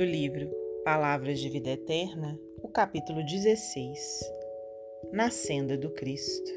[0.00, 0.50] do livro
[0.82, 4.32] Palavras de Vida Eterna, o capítulo 16
[5.12, 6.50] Na Senda do Cristo.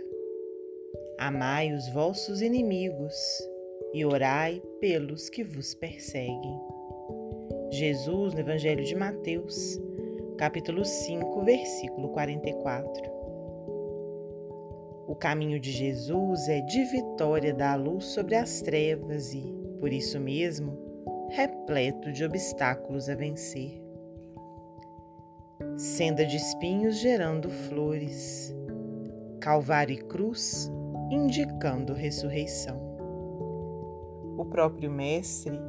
[1.20, 3.14] Amai os vossos inimigos
[3.94, 6.58] e orai pelos que vos perseguem.
[7.70, 9.78] Jesus, no Evangelho de Mateus,
[10.38, 13.12] capítulo 5, versículo 44.
[15.06, 20.18] O caminho de Jesus é de vitória da luz sobre as trevas e, por isso
[20.18, 20.83] mesmo,
[21.34, 23.82] repleto de obstáculos a vencer.
[25.76, 28.56] Senda de espinhos gerando flores,
[29.42, 30.72] Calvário e cruz
[31.10, 32.78] indicando ressurreição.
[34.38, 35.60] O próprio Mestre,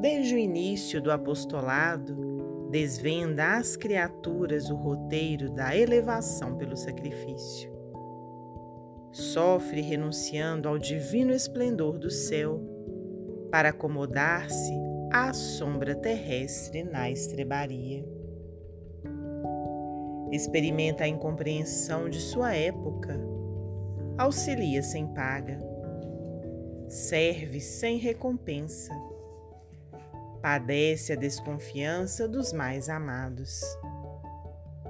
[0.00, 7.72] desde o início do apostolado, desvenda às criaturas o roteiro da elevação pelo sacrifício.
[9.10, 12.60] Sofre renunciando ao divino esplendor do céu
[13.50, 18.04] para acomodar-se à sombra terrestre na estrebaria.
[20.30, 23.18] Experimenta a incompreensão de sua época,
[24.18, 25.58] auxilia sem paga,
[26.88, 28.92] serve sem recompensa,
[30.42, 33.62] padece a desconfiança dos mais amados.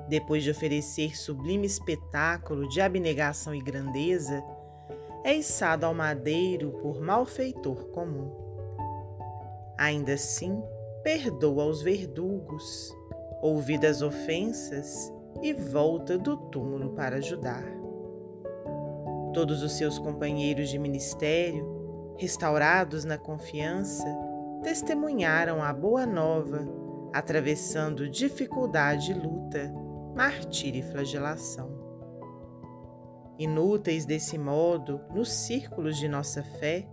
[0.09, 4.43] Depois de oferecer sublime espetáculo de abnegação e grandeza,
[5.23, 8.48] é içado ao madeiro por malfeitor comum
[9.79, 10.61] Ainda assim,
[11.05, 12.93] perdoa os verdugos,
[13.41, 17.65] ouvida as ofensas e volta do túmulo para ajudar.
[19.33, 24.05] Todos os seus companheiros de ministério, restaurados na confiança,
[24.65, 26.67] testemunharam a boa nova,
[27.13, 29.73] atravessando dificuldade e luta,
[30.17, 31.71] martírio e flagelação.
[33.39, 36.89] Inúteis desse modo, nos círculos de nossa fé,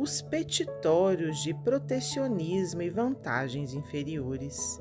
[0.00, 4.80] os petitórios de protecionismo e vantagens inferiores.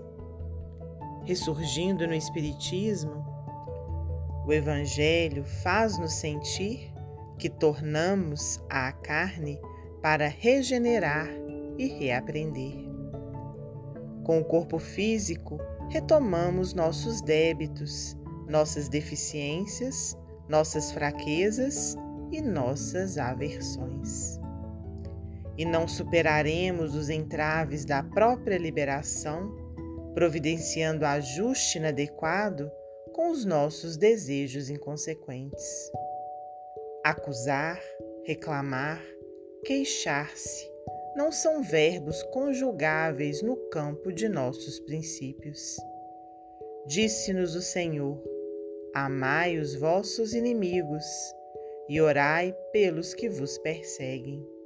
[1.23, 3.26] Ressurgindo no Espiritismo,
[4.45, 6.94] o Evangelho faz-nos sentir
[7.39, 9.60] que tornamos à carne
[10.02, 11.28] para regenerar
[11.78, 12.86] e reaprender.
[14.23, 18.16] Com o corpo físico, retomamos nossos débitos,
[18.48, 20.16] nossas deficiências,
[20.48, 21.95] nossas fraquezas
[22.32, 24.39] e nossas aversões
[25.58, 29.52] e não superaremos os entraves da própria liberação,
[30.14, 32.72] providenciando ajuste inadequado
[33.14, 35.92] com os nossos desejos inconsequentes.
[37.04, 37.82] Acusar,
[38.23, 39.04] reclamar,
[39.66, 40.70] queixar-se
[41.16, 45.78] não são verbos conjugáveis no campo de nossos princípios.
[46.86, 48.22] Disse-nos o Senhor:
[48.94, 51.06] Amai os vossos inimigos
[51.90, 54.57] e orai pelos que vos perseguem.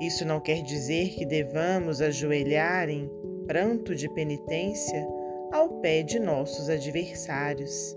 [0.00, 3.10] Isso não quer dizer que devamos ajoelhar em
[3.46, 5.06] pranto de penitência
[5.52, 7.96] ao pé de nossos adversários,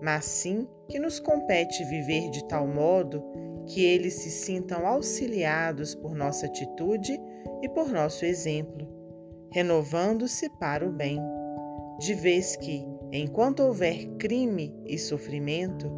[0.00, 3.22] mas sim que nos compete viver de tal modo
[3.66, 7.18] que eles se sintam auxiliados por nossa atitude
[7.62, 8.88] e por nosso exemplo,
[9.52, 11.18] renovando-se para o bem,
[11.98, 15.90] de vez que, enquanto houver crime e sofrimento,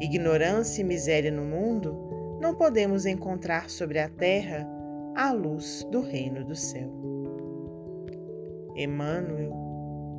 [0.00, 4.66] ignorância e miséria no mundo, não podemos encontrar sobre a terra
[5.20, 6.90] a luz do reino do céu.
[8.74, 9.52] Emmanuel,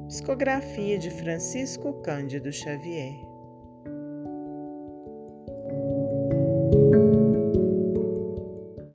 [0.08, 3.31] psicografia de Francisco Cândido Xavier.